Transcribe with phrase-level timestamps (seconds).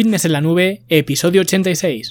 [0.00, 2.08] Fitness en la Nube, episodio 86.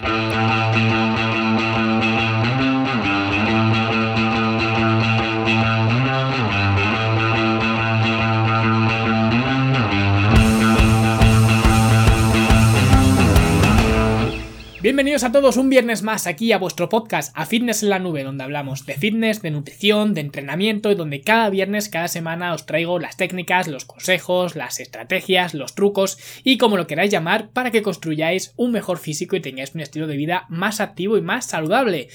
[14.90, 18.24] Bienvenidos a todos un viernes más aquí a vuestro podcast A Fitness en la Nube,
[18.24, 22.66] donde hablamos de fitness, de nutrición, de entrenamiento y donde cada viernes, cada semana os
[22.66, 27.70] traigo las técnicas, los consejos, las estrategias, los trucos y como lo queráis llamar para
[27.70, 31.46] que construyáis un mejor físico y tengáis un estilo de vida más activo y más
[31.46, 32.08] saludable.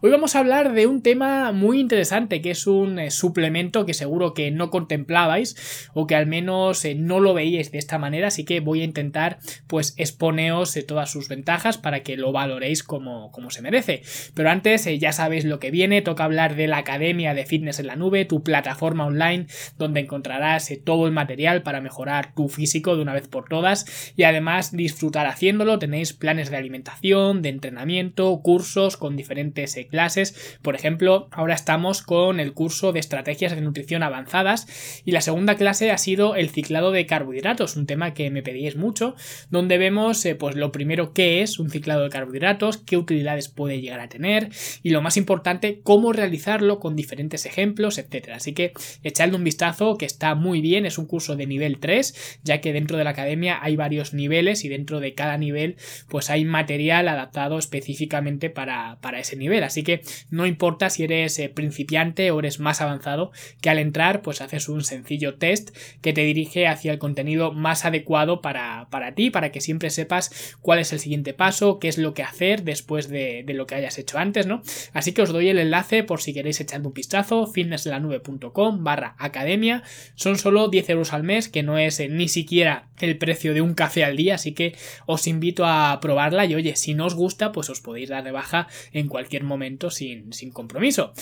[0.00, 3.92] Hoy vamos a hablar de un tema muy interesante que es un eh, suplemento que
[3.92, 8.28] seguro que no contemplabais o que al menos eh, no lo veíais de esta manera,
[8.28, 12.82] así que voy a intentar pues exponeos eh, todas sus ventajas para que lo valoréis
[12.82, 14.02] como, como se merece.
[14.34, 17.80] Pero antes eh, ya sabéis lo que viene, toca hablar de la Academia de Fitness
[17.80, 22.48] en la Nube, tu plataforma online donde encontrarás eh, todo el material para mejorar tu
[22.48, 25.78] físico de una vez por todas y además disfrutar haciéndolo.
[25.78, 30.58] Tenéis planes de alimentación, de entrenamiento, cursos con diferentes eh, clases.
[30.62, 35.56] Por ejemplo, ahora estamos con el curso de estrategias de nutrición avanzadas y la segunda
[35.56, 39.14] clase ha sido el ciclado de carbohidratos, un tema que me pedíais mucho,
[39.48, 44.08] donde vemos pues lo primero que es un ciclado carbohidratos, qué utilidades puede llegar a
[44.08, 44.50] tener
[44.82, 48.36] y lo más importante, cómo realizarlo con diferentes ejemplos, etcétera.
[48.36, 48.72] Así que
[49.02, 52.72] echadle un vistazo que está muy bien, es un curso de nivel 3, ya que
[52.72, 55.76] dentro de la academia hay varios niveles y dentro de cada nivel
[56.08, 59.64] pues hay material adaptado específicamente para, ese nivel.
[59.64, 64.22] Así que no importa si eres eh, principiante o eres más avanzado, que al entrar
[64.22, 69.14] pues haces un sencillo test que te dirige hacia el contenido más adecuado para, para
[69.14, 72.64] ti, para que siempre sepas cuál es el siguiente paso, qué es lo que hacer
[72.64, 74.62] después de, lo que hayas hecho antes, ¿no?
[74.92, 79.82] Así que os doy el enlace por si queréis echar un vistazo, fitnesslanube.com barra academia,
[80.14, 83.60] son solo 10 euros al mes, que no es eh, ni siquiera el precio de
[83.60, 84.74] un café al día, así que
[85.06, 88.30] os invito a probarla y oye, si no os gusta, pues os podéis dar de
[88.30, 91.12] baja en cualquier momento sin, sin compromiso.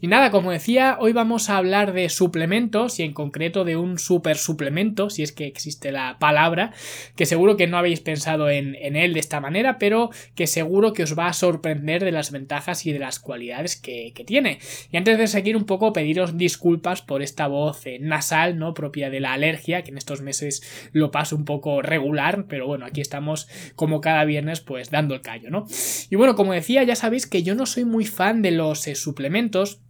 [0.00, 3.98] Y nada, como decía, hoy vamos a hablar de suplementos y en concreto de un
[3.98, 6.72] super suplemento, si es que existe la palabra,
[7.16, 10.92] que seguro que no habéis pensado en, en él de esta manera, pero que seguro
[10.92, 14.58] que os va a sorprender de las ventajas y de las cualidades que, tiene.
[14.90, 18.74] Y antes de seguir un poco, pediros disculpas por esta voz eh, nasal, ¿no?
[18.74, 22.86] Propia de la alergia, que en estos meses lo paso un poco regular, pero bueno,
[22.86, 25.66] aquí estamos como cada viernes, pues dando el callo, ¿no?
[26.10, 28.94] Y bueno, como decía, ya sabéis que yo no soy muy fan de los eh,
[28.94, 29.80] suplementos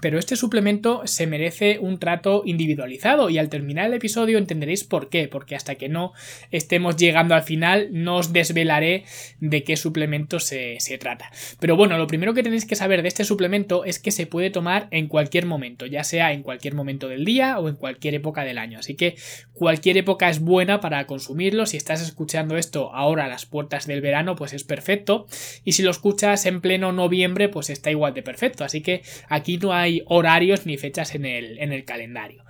[0.00, 5.08] pero este suplemento se merece un trato individualizado y al terminar el episodio entenderéis por
[5.08, 6.12] qué, porque hasta que no
[6.50, 9.04] estemos llegando al final no os desvelaré
[9.40, 11.30] de qué suplemento se, trata.
[11.60, 14.50] Pero bueno, lo primero que tenéis que saber de este suplemento es que se puede
[14.50, 18.44] tomar en cualquier momento, ya sea en cualquier momento del día o en cualquier época
[18.44, 18.78] del año.
[18.78, 19.16] Así que
[19.52, 21.66] cualquier época es buena para consumirlo.
[21.66, 25.26] Si estás escuchando esto ahora a las puertas del verano, pues es perfecto.
[25.64, 28.64] Y si lo escuchas en pleno noviembre, pues está igual de perfecto.
[28.64, 32.44] Así que aquí no hay horarios ni fechas en el, en el calendario.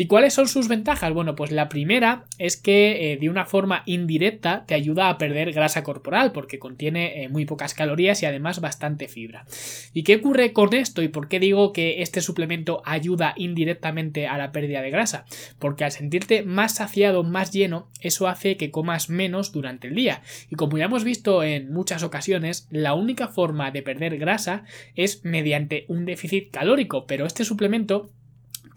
[0.00, 1.12] ¿Y cuáles son sus ventajas?
[1.12, 5.52] Bueno, pues la primera es que eh, de una forma indirecta te ayuda a perder
[5.52, 9.44] grasa corporal porque contiene eh, muy pocas calorías y además bastante fibra.
[9.92, 14.38] ¿Y qué ocurre con esto y por qué digo que este suplemento ayuda indirectamente a
[14.38, 15.24] la pérdida de grasa?
[15.58, 20.22] Porque al sentirte más saciado, más lleno, eso hace que comas menos durante el día.
[20.48, 24.62] Y como ya hemos visto en muchas ocasiones, la única forma de perder grasa
[24.94, 28.10] es mediante un déficit calórico, pero este suplemento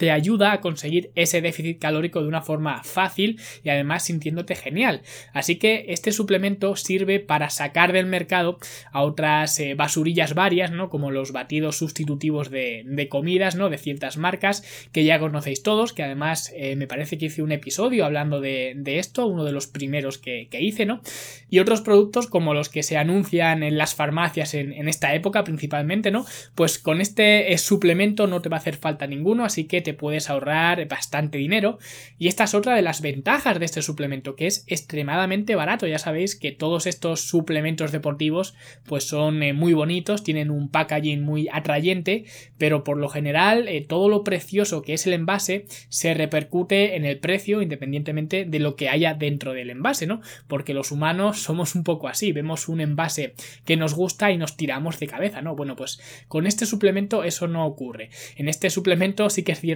[0.02, 5.04] te ayuda a conseguir ese déficit calórico de una forma fácil y además sintiéndote genial.
[5.32, 8.58] Así que este suplemento sirve para sacar del mercado
[8.92, 10.90] a otras eh, basurillas varias, ¿no?
[10.90, 13.70] Como los batidos sustitutivos de, comidas, ¿no?
[13.70, 17.52] De ciertas marcas que ya conocéis todos, que además eh, me parece que hice un
[17.52, 21.02] episodio hablando de, esto, uno de los primeros que, hice, ¿no?
[21.48, 26.10] Y otros productos como los que se anuncian en las farmacias en, esta época principalmente,
[26.10, 26.26] ¿no?
[26.56, 29.91] Pues con este eh, suplemento no te va a hacer falta ninguno, así que te
[29.94, 31.80] puedes ahorrar bastante dinero.
[32.18, 35.88] Y esta es otra de las ventajas de este suplemento, que es extremadamente barato.
[35.88, 38.56] Ya sabéis que todos estos suplementos deportivos
[38.86, 42.26] pues son eh, muy bonitos, tienen un packaging muy atrayente,
[42.58, 47.06] pero por lo general eh, todo lo precioso que es el envase se repercute en
[47.06, 50.22] el precio independientemente de lo que haya dentro del envase, ¿no?
[50.48, 53.34] Porque los humanos somos un poco así, vemos un envase
[53.66, 55.56] que nos gusta y nos tiramos de cabeza, ¿no?
[55.56, 58.10] Bueno, pues con este suplemento eso no ocurre.
[58.36, 59.71] En este suplemento sí que es cierto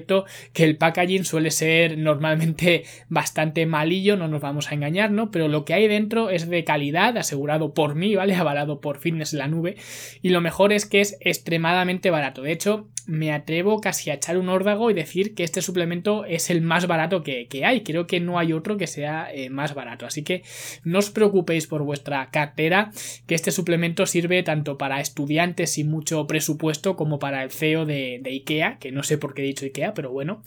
[0.53, 5.31] que el packaging suele ser normalmente bastante malillo, no nos vamos a engañar, ¿no?
[5.31, 8.36] Pero lo que hay dentro es de calidad, asegurado por mí, ¿vale?
[8.45, 9.75] Avalado por Fitness la nube.
[10.21, 12.42] Y lo mejor es que es extremadamente barato.
[12.42, 16.50] De hecho, me atrevo casi a echar un órdago y decir que este suplemento es
[16.50, 17.81] el más barato que, hay.
[17.81, 20.06] Creo que no hay otro que sea eh, más barato.
[20.06, 20.44] Así que
[20.84, 22.92] no os preocupéis por vuestra cartera,
[23.28, 28.19] que este suplemento sirve tanto para estudiantes sin mucho presupuesto como para el CEO de,
[28.22, 30.42] de IKEA, que no sé por qué he dicho IKEA, pero bueno.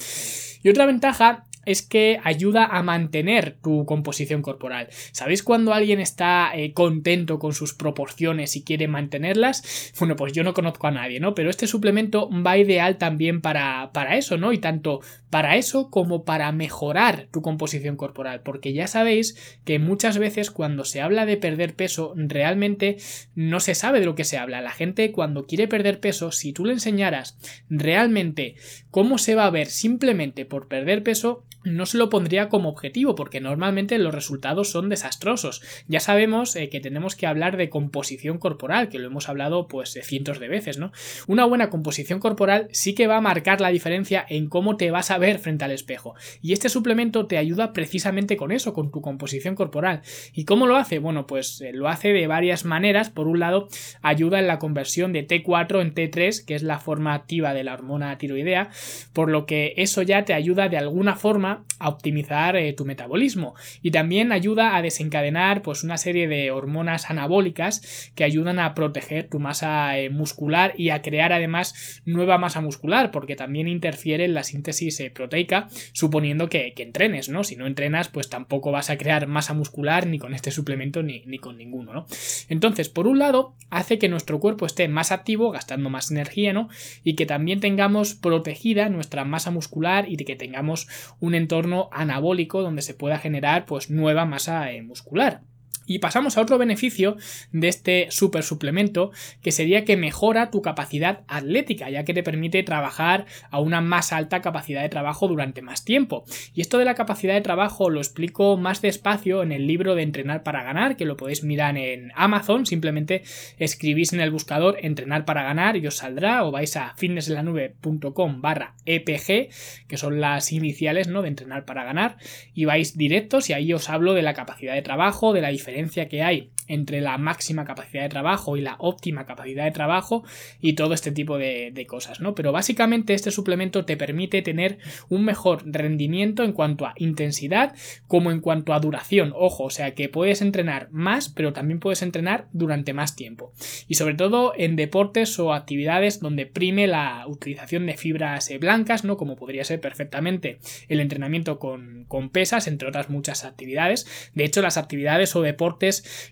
[0.62, 4.88] Y otra ventaja es que ayuda a mantener tu composición corporal.
[5.12, 9.92] ¿Sabéis cuando alguien está eh, contento con sus proporciones y quiere mantenerlas?
[9.98, 11.34] Bueno, pues yo no conozco a nadie, ¿no?
[11.34, 14.52] Pero este suplemento va ideal también para, para eso, ¿no?
[14.52, 15.00] Y tanto
[15.30, 20.84] para eso como para mejorar tu composición corporal, porque ya sabéis que muchas veces cuando
[20.84, 22.96] se habla de perder peso, realmente
[23.34, 24.60] no se sabe de lo que se habla.
[24.60, 27.38] La gente cuando quiere perder peso, si tú le enseñaras
[27.68, 28.56] realmente
[28.90, 33.14] cómo se va a ver simplemente por perder peso, no se lo pondría como objetivo
[33.14, 35.62] porque normalmente los resultados son desastrosos.
[35.86, 39.98] Ya sabemos eh, que tenemos que hablar de composición corporal, que lo hemos hablado pues
[40.02, 40.92] cientos de veces, ¿no?
[41.26, 45.10] Una buena composición corporal sí que va a marcar la diferencia en cómo te vas
[45.10, 46.14] a ver frente al espejo.
[46.42, 50.02] Y este suplemento te ayuda precisamente con eso, con tu composición corporal.
[50.32, 50.98] ¿Y cómo lo hace?
[50.98, 53.10] Bueno, pues eh, lo hace de varias maneras.
[53.10, 53.68] Por un lado,
[54.02, 57.74] ayuda en la conversión de T4 en T3, que es la forma activa de la
[57.74, 58.70] hormona tiroidea,
[59.12, 63.54] por lo que eso ya te ayuda de alguna forma a optimizar eh, tu metabolismo
[63.82, 69.28] y también ayuda a desencadenar pues una serie de hormonas anabólicas que ayudan a proteger
[69.28, 74.34] tu masa eh, muscular y a crear además nueva masa muscular porque también interfiere en
[74.34, 77.44] la síntesis proteica suponiendo que, entrenes, ¿no?
[77.44, 81.22] Si no entrenas pues tampoco vas a crear masa muscular ni con este suplemento ni,
[81.26, 82.06] ni con ninguno, ¿no?
[82.48, 86.68] Entonces, por un lado, hace que nuestro cuerpo esté más activo, gastando más energía, ¿no?
[87.02, 90.88] Y que también tengamos protegida nuestra masa muscular y que tengamos
[91.20, 95.42] un entorno anabólico donde se pueda generar pues nueva masa eh, muscular.
[95.88, 97.16] Y pasamos a otro beneficio
[97.50, 99.10] de este super suplemento,
[99.42, 104.12] que sería que mejora tu capacidad atlética, ya que te permite trabajar a una más
[104.12, 106.24] alta capacidad de trabajo durante más tiempo.
[106.54, 110.02] Y esto de la capacidad de trabajo lo explico más despacio en el libro de
[110.02, 113.22] Entrenar para ganar, que lo podéis mirar en Amazon, simplemente
[113.58, 118.74] escribís en el buscador Entrenar para ganar y os saldrá, o vais a fitnesselanube.com barra
[118.84, 119.48] EPG,
[119.88, 121.22] que son las iniciales ¿no?
[121.22, 122.18] de Entrenar para ganar,
[122.52, 125.77] y vais directos y ahí os hablo de la capacidad de trabajo, de la diferencia
[126.08, 130.22] que hay entre la máxima capacidad de trabajo y la óptima capacidad de trabajo
[130.60, 132.34] y todo este tipo de, cosas, ¿no?
[132.34, 134.78] Pero básicamente este suplemento te permite tener
[135.08, 137.74] un mejor rendimiento en cuanto a intensidad
[138.06, 139.32] como en cuanto a duración.
[139.34, 143.52] Ojo, o sea que puedes entrenar más, pero también puedes entrenar durante más tiempo.
[143.86, 149.04] Y sobre todo en deportes o actividades donde prime la utilización de fibras eh, blancas,
[149.04, 149.16] ¿no?
[149.16, 150.58] Como podría ser perfectamente
[150.88, 154.06] el entrenamiento con, con pesas, entre otras muchas actividades.
[154.34, 155.67] De hecho, las actividades o deportes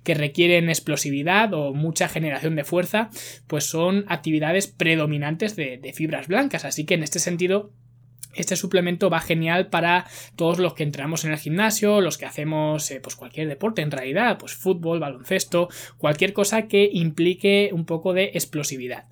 [0.02, 3.10] que requieren explosividad o mucha generación de fuerza,
[3.46, 6.64] pues son actividades predominantes de, fibras blancas.
[6.64, 7.70] Así que en este sentido,
[8.34, 10.06] este suplemento va genial para
[10.36, 13.90] todos los que entramos en el gimnasio, los que hacemos eh, pues cualquier deporte en
[13.90, 19.04] realidad, pues fútbol, baloncesto, cualquier cosa que implique un poco de explosividad.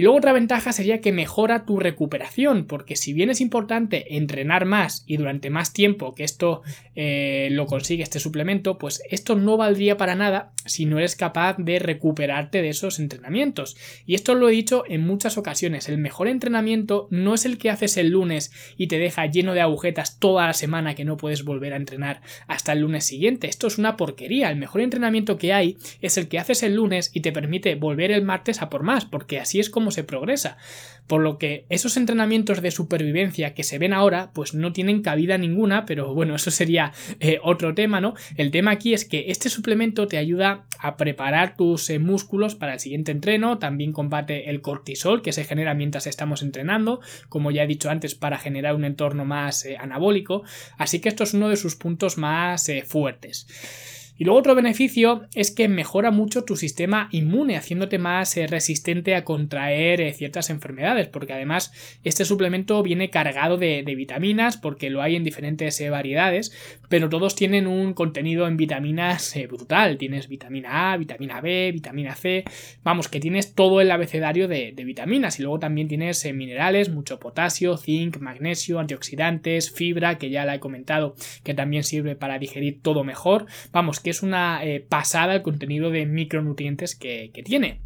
[0.00, 4.64] Y luego otra ventaja sería que mejora tu recuperación, porque si bien es importante entrenar
[4.64, 6.62] más y durante más tiempo, que esto
[6.96, 11.56] eh, lo consigue este suplemento, pues esto no valdría para nada si no eres capaz
[11.58, 13.76] de recuperarte de esos entrenamientos.
[14.06, 17.68] Y esto lo he dicho en muchas ocasiones, el mejor entrenamiento no es el que
[17.68, 21.44] haces el lunes y te deja lleno de agujetas toda la semana que no puedes
[21.44, 23.48] volver a entrenar hasta el lunes siguiente.
[23.48, 24.50] Esto es una porquería.
[24.50, 28.10] El mejor entrenamiento que hay es el que haces el lunes y te permite volver
[28.12, 30.56] el martes a por más, porque así es como se progresa.
[31.06, 35.38] Por lo que esos entrenamientos de supervivencia que se ven ahora, pues no tienen cabida
[35.38, 38.14] ninguna, pero bueno, eso sería eh, otro tema, ¿no?
[38.36, 42.74] El tema aquí es que este suplemento te ayuda a preparar tus eh, músculos para
[42.74, 47.64] el siguiente entreno, también combate el cortisol que se genera mientras estamos entrenando, como ya
[47.64, 50.44] he dicho antes, para generar un entorno más eh, anabólico,
[50.78, 53.46] así que esto es uno de sus puntos más fuertes.
[54.20, 59.14] Y luego otro beneficio es que mejora mucho tu sistema inmune, haciéndote más eh, resistente
[59.14, 61.72] a contraer eh, ciertas enfermedades, porque además
[62.04, 66.52] este suplemento viene cargado de, vitaminas, porque lo hay en diferentes eh, variedades,
[66.90, 69.96] pero todos tienen un contenido en vitaminas brutal.
[69.96, 72.44] Tienes vitamina A, vitamina B, vitamina C,
[72.82, 77.18] vamos, que tienes todo el abecedario de, de vitaminas y luego también tienes minerales, mucho
[77.18, 82.82] potasio, zinc, magnesio, antioxidantes, fibra, que ya la he comentado, que también sirve para digerir
[82.82, 83.46] todo mejor.
[83.72, 87.80] Vamos, que es una eh, pasada el contenido de micronutrientes que, tiene.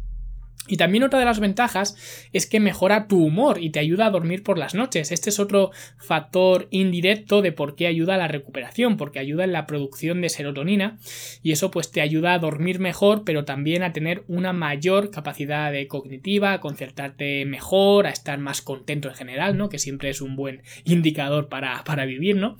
[0.67, 1.95] Y también otra de las ventajas
[2.33, 5.11] es que mejora tu humor y te ayuda a dormir por las noches.
[5.11, 9.51] Este es otro factor indirecto de por qué ayuda a la recuperación, porque ayuda en
[9.51, 10.97] la producción de serotonina
[11.43, 15.71] y eso pues te ayuda a dormir mejor, pero también a tener una mayor capacidad
[15.71, 19.69] de cognitiva, a concertarte mejor, a estar más contento en general, ¿no?
[19.69, 22.57] Que siempre es un buen indicador para, para vivir, ¿no?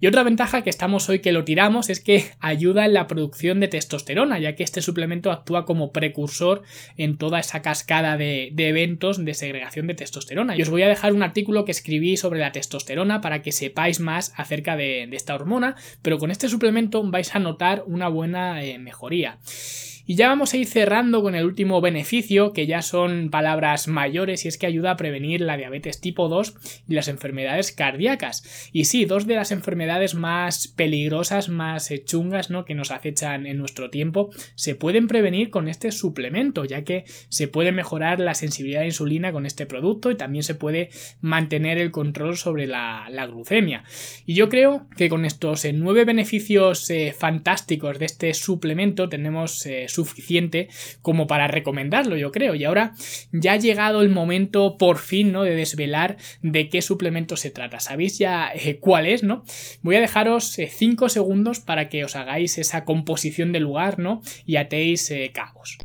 [0.00, 3.60] Y otra ventaja que estamos hoy que lo tiramos es que ayuda en la producción
[3.60, 6.62] de testosterona, ya que este suplemento actúa como precursor
[6.96, 10.56] en toda esa cascada de, eventos de segregación de testosterona.
[10.56, 14.00] Y os voy a dejar un artículo que escribí sobre la testosterona para que sepáis
[14.00, 18.78] más acerca de, esta hormona, pero con este suplemento vais a notar una buena eh,
[18.78, 19.38] mejoría.
[20.06, 24.44] Y ya vamos a ir cerrando con el último beneficio, que ya son palabras mayores,
[24.44, 26.54] y es que ayuda a prevenir la diabetes tipo 2
[26.88, 28.70] y las enfermedades cardíacas.
[28.72, 32.64] Y sí, dos de las enfermedades más peligrosas, más eh, chungas, ¿no?
[32.64, 37.48] que nos acechan en nuestro tiempo, se pueden prevenir con este suplemento, ya que se
[37.48, 41.90] puede mejorar la sensibilidad a insulina con este producto y también se puede mantener el
[41.90, 43.82] control sobre la, glucemia.
[44.24, 49.66] Y yo creo que con estos eh, nueve beneficios eh, fantásticos de este suplemento tenemos
[49.96, 50.68] suficiente
[51.02, 52.54] como para recomendarlo, yo creo.
[52.54, 52.92] Y ahora
[53.32, 55.42] ya ha llegado el momento, por fin, ¿no?
[55.42, 57.80] De desvelar de qué suplemento se trata.
[57.80, 59.44] ¿Sabéis ya eh, cuál es, no?
[59.82, 64.22] Voy a dejaros 5 eh, segundos para que os hagáis esa composición de lugar, ¿no?
[64.44, 65.78] Y atéis eh, cabos.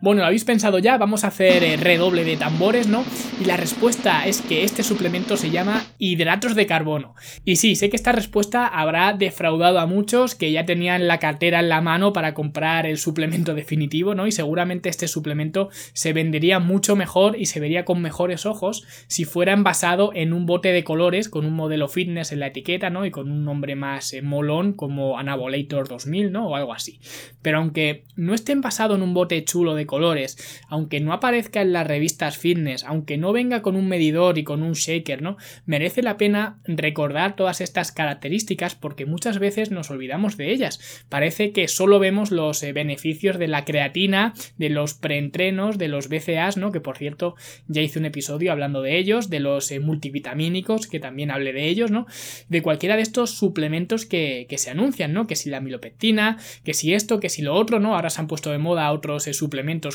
[0.00, 0.96] Bueno, ¿lo habéis pensado ya?
[0.96, 3.04] Vamos a hacer eh, redoble de tambores, ¿no?
[3.40, 7.16] Y la respuesta es que este suplemento se llama hidratos de carbono.
[7.44, 11.58] Y sí, sé que esta respuesta habrá defraudado a muchos que ya tenían la cartera
[11.58, 14.28] en la mano para comprar el suplemento definitivo, ¿no?
[14.28, 19.24] Y seguramente este suplemento se vendería mucho mejor y se vería con mejores ojos si
[19.24, 23.04] fuera envasado en un bote de colores con un modelo fitness en la etiqueta, ¿no?
[23.04, 26.50] Y con un nombre más eh, molón como Anabolator 2000, ¿no?
[26.50, 27.00] O algo así.
[27.42, 31.72] Pero aunque no esté envasado en un bote chulo de colores, aunque no aparezca en
[31.72, 35.36] las revistas fitness, aunque no venga con un medidor y con un shaker, ¿no?
[35.66, 41.04] Merece la pena recordar todas estas características porque muchas veces nos olvidamos de ellas.
[41.08, 46.08] Parece que solo vemos los eh, beneficios de la creatina, de los preentrenos, de los
[46.08, 46.70] BCAs, ¿no?
[46.70, 47.34] Que por cierto
[47.66, 51.68] ya hice un episodio hablando de ellos, de los eh, multivitamínicos, que también hablé de
[51.68, 52.06] ellos, ¿no?
[52.48, 55.26] De cualquiera de estos suplementos que, se anuncian, ¿no?
[55.26, 57.94] Que si la milopectina, que si esto, que si lo otro, ¿no?
[57.94, 59.32] Ahora se han puesto de moda otros eh,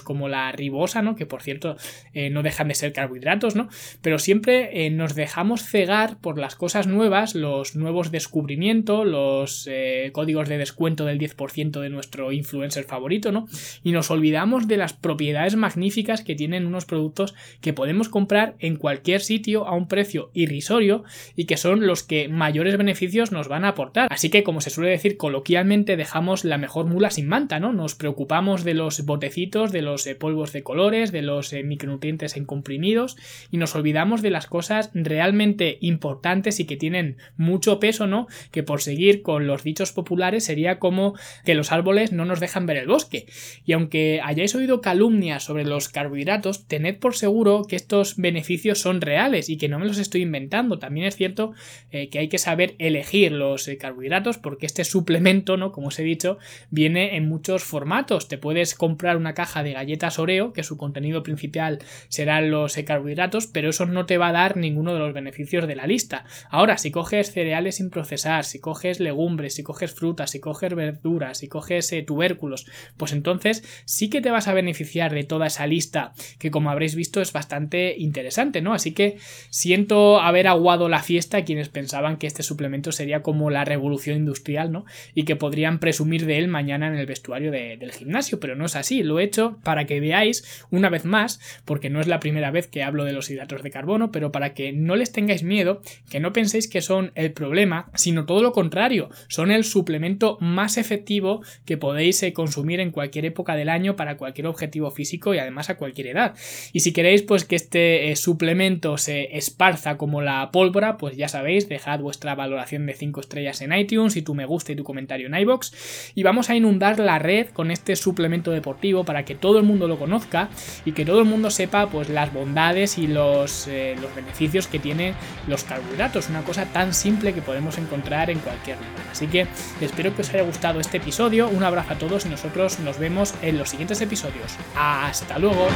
[0.02, 1.16] como la ribosa, ¿no?
[1.16, 1.75] Que por cierto
[2.13, 3.70] eh, no dejan de ser carbohidratos, ¿no?
[4.02, 10.10] Pero siempre eh, nos dejamos cegar por las cosas nuevas, los nuevos descubrimientos, los eh,
[10.13, 13.48] códigos de descuento del 10% de nuestro influencer favorito, ¿no?
[13.84, 18.78] Y nos olvidamos de las propiedades magníficas que tienen unos productos que podemos comprar en
[18.78, 21.04] cualquier sitio a un precio irrisorio
[21.36, 24.08] y que son los que mayores beneficios nos van a aportar.
[24.12, 27.74] Así que, como se suele decir coloquialmente, dejamos la mejor mula sin manta, ¿no?
[27.74, 32.38] Nos preocupamos de los botecitos, de los eh, polvos de colores, de los eh, micronutrientes
[32.38, 33.18] en comprimidos
[33.51, 38.27] y nos olvidamos de las cosas realmente importantes y que tienen mucho peso, ¿no?
[38.51, 42.65] Que por seguir con los dichos populares sería como que los árboles no nos dejan
[42.65, 43.25] ver el bosque.
[43.65, 49.01] Y aunque hayáis oído calumnias sobre los carbohidratos, tened por seguro que estos beneficios son
[49.01, 50.80] reales y que no me los estoy inventando.
[50.80, 51.53] También es cierto
[51.92, 55.72] eh, que hay que saber elegir los carbohidratos porque este suplemento, ¿no?
[55.72, 56.38] Como os he dicho,
[56.70, 58.27] viene en muchos formatos.
[58.27, 61.79] Te puedes comprar una caja de galletas Oreo, que su contenido principal
[62.10, 65.75] serán los carbohidratos, pero eso no te va a dar ninguno de los beneficios de
[65.75, 66.25] la lista.
[66.50, 71.38] Ahora, si coges cereales sin procesar, si coges legumbres, si coges frutas, si coges verduras,
[71.39, 72.65] si coges eh, tubérculos,
[72.98, 76.96] pues entonces sí que te vas a beneficiar de toda esa lista que como habréis
[76.96, 78.74] visto es bastante interesante, ¿no?
[78.74, 79.17] Así que
[79.50, 84.17] siento haber aguado la fiesta a quienes pensaban que este suplemento sería como la revolución
[84.17, 84.86] industrial, ¿no?
[85.13, 88.75] Y que podrían presumir de él mañana en el vestuario del gimnasio, pero no es
[88.75, 92.52] así, lo he hecho para que veáis una vez más, porque no es la primera
[92.52, 95.82] vez que hablo de los hidratos de carbono, pero para que no les tengáis miedo,
[96.10, 100.78] que no penséis que son el problema, sino todo lo contrario, son el suplemento más
[100.78, 105.40] efectivo que podéis eh, consumir en cualquier época del año para cualquier objetivo físico y
[105.40, 106.36] además a cualquier edad.
[106.72, 111.28] Y si queréis pues que este eh, suplemento se esparza como la pólvora, pues ya
[111.28, 114.84] sabéis, dejad vuestra valoración de 5 estrellas en iTunes y tu me gusta y tu
[114.84, 119.36] comentario en iBox y vamos a inundar la red con este suplemento deportivo para que
[119.44, 120.48] todo el mundo lo conozca
[120.86, 124.80] y que todo el mundo sepa pues las bondades y los, eh, los beneficios que
[124.80, 125.16] tienen
[125.48, 128.94] los carbohidratos, una cosa tan simple que podemos encontrar en cualquier lugar.
[129.12, 129.46] Así que
[129.82, 133.34] espero que os haya gustado este episodio, un abrazo a todos y nosotros nos vemos
[133.42, 134.56] en los siguientes episodios.
[134.78, 135.68] Hasta luego.